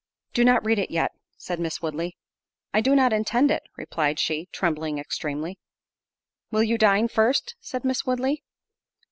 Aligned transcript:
"Do 0.33 0.43
not 0.43 0.65
read 0.65 0.79
it 0.79 0.89
yet," 0.89 1.11
said 1.37 1.59
Miss 1.59 1.79
Woodley. 1.79 2.17
"I 2.73 2.81
do 2.81 2.95
not 2.95 3.13
intend 3.13 3.51
it," 3.51 3.61
replied 3.77 4.17
she, 4.17 4.47
trembling 4.51 4.97
extremely. 4.97 5.59
"Will 6.49 6.63
you 6.63 6.79
dine 6.79 7.07
first?" 7.07 7.53
said 7.59 7.85
Miss 7.85 8.03
Woodley. 8.03 8.43